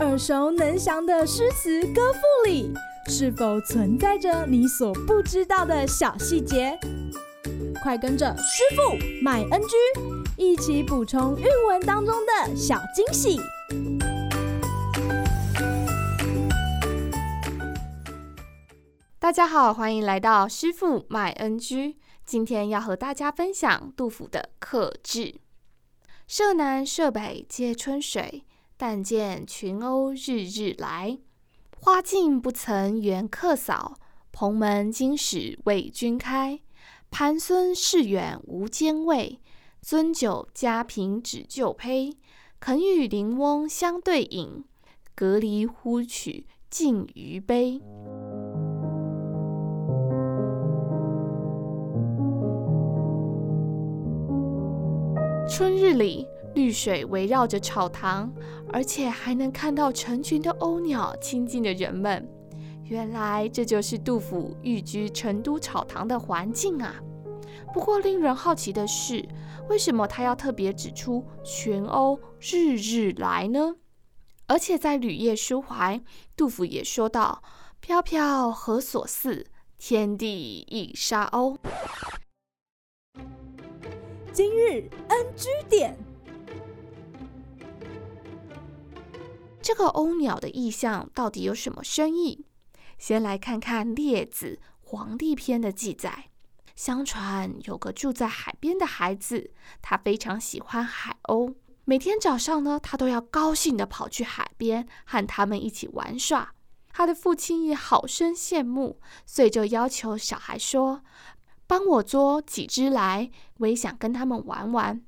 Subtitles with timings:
[0.00, 2.72] 耳熟能详的诗词歌赋里，
[3.08, 6.78] 是否存在着你所不知道的小细节？
[7.82, 9.76] 快跟着师傅麦恩居
[10.36, 13.40] 一起补充韵文当中的小惊喜！
[19.18, 21.96] 大家好，欢迎来到师傅麦恩居。
[22.26, 25.20] 今天要和大家分享杜甫的《客至》：
[26.26, 28.44] 舍南舍北皆春水，
[28.78, 31.18] 但见群鸥日日来。
[31.78, 33.98] 花径不曾缘客扫，
[34.32, 36.58] 蓬门今始为君开。
[37.10, 39.38] 盘孙市远无兼味，
[39.84, 42.16] 樽酒家贫只旧醅。
[42.58, 44.64] 肯与邻翁相对饮，
[45.14, 47.82] 隔篱呼取尽余杯。
[55.46, 58.32] 春日里，绿水围绕着草堂，
[58.72, 62.26] 而且还能看到成群的鸥鸟亲近的人们。
[62.84, 66.94] 原来这就是杜甫寓居成都草堂的环境啊！
[67.72, 69.26] 不过令人好奇的是，
[69.68, 73.76] 为什么他要特别指出群鸥日日来呢？
[74.46, 75.98] 而且在《旅夜书怀》，
[76.34, 77.42] 杜甫也说道
[77.80, 79.46] ：“飘飘何所似？
[79.78, 81.58] 天地一沙鸥。”
[84.34, 85.96] 今日 NG 点。
[89.62, 92.44] 这个鸥鸟的意象到底有什么深意？
[92.98, 96.30] 先来看看《列子·黄帝篇》的记载。
[96.74, 101.54] 相传有个住在海边的孩子，他非常喜欢海鸥。
[101.84, 106.52] 每天早上呢，他都要高兴地跑去海边和他们一起玩耍。
[106.96, 111.02] 他的父亲也好生羡慕，所以就要求小孩说
[111.66, 115.02] ：“帮我捉几只来，我也想跟他们玩玩。”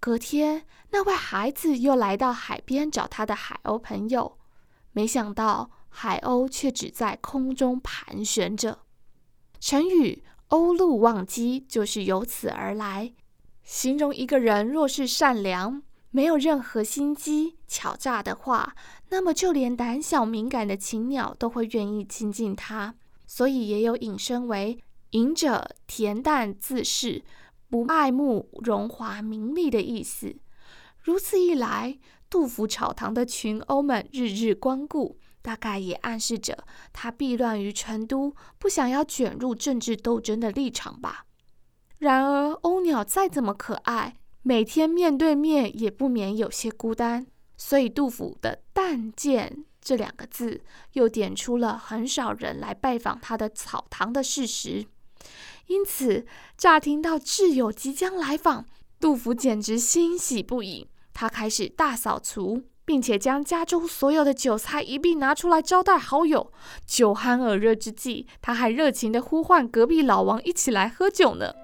[0.00, 4.38] 隔天，那位孩子又来到海边找他的海鸥朋友，
[4.92, 5.70] 没想到。
[5.94, 8.78] 海鸥却只在空中盘旋着。
[9.60, 13.12] 成语“鸥鹭忘机”就是由此而来，
[13.62, 18.74] 形容一个人若是善良，没有任何心机巧诈的话，
[19.10, 22.94] 那么就连胆小敏感的禽鸟都会愿意亲近他。
[23.26, 27.22] 所以也有引申为“隐者恬淡自适，
[27.70, 30.36] 不爱慕荣华名利”的意思。
[31.00, 35.18] 如此一来，杜甫草堂的群鸥们日日光顾。
[35.44, 36.56] 大概也暗示着
[36.92, 41.26] 他避乱于成都，不想要卷入政治斗争的立场吧。
[41.98, 47.26] 然而，鸥鸟再怎么可爱，每天面对面也不免有些孤单。
[47.56, 50.60] 所以，杜甫的“但见”这两个字，
[50.92, 54.86] 又点出了很少人来拜访他的草堂的事实。
[55.72, 56.26] 因此，
[56.58, 58.66] 乍听到挚友即将来访，
[59.00, 60.88] 杜甫简直欣喜不已。
[61.14, 62.64] 他开始大扫除。
[62.84, 66.52] 并且将家中所有的酒菜一并拿出来招待好友。
[66.84, 71.54] 酒酣耳热之际，他还热情地呼唤隔壁老王一起来喝酒呢。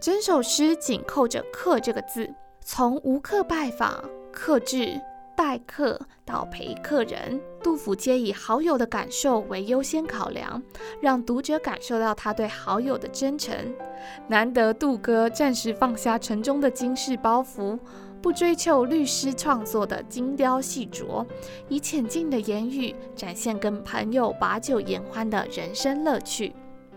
[0.00, 2.32] 整首诗紧扣着“客”这个字，
[2.64, 5.00] 从无客拜访、客至。
[5.36, 10.60] 待客到陪客人，杜甫皆以好友的感受为优先考量，
[11.00, 13.54] 让读者感受到他对好友的真诚。
[14.26, 17.78] 难得杜哥暂时放下沉重的经世包袱，
[18.20, 21.24] 不追求律诗创作的精雕细琢，
[21.68, 26.52] 以浅近的言语展现跟朋友把酒言欢的人生乐趣。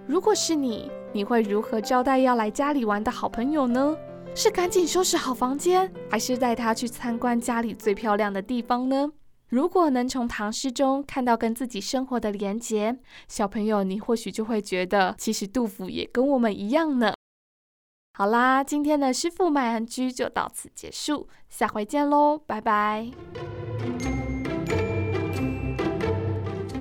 [0.07, 3.95] 如果是你，你会如何招待要来家里玩的好朋友呢？
[4.34, 9.12] 是赶紧收拾好房间，还是带他去参观家里最漂亮的地方呢？
[9.50, 12.97] 如果能从唐诗中看到跟自己生活的连结，
[13.28, 17.13] 小朋友，你或许就会觉得，其实杜甫也跟我们一样呢。
[18.13, 23.12] 好啦，今天的师傅卖安居就到此结束，下回见喽，拜拜。